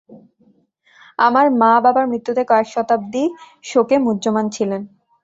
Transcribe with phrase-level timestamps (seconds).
[1.19, 3.23] আমার মা বাবার মৃত্যুতে কয়েক শতাব্দী
[3.63, 4.81] শোকে মুহ্যমান ছিলেন!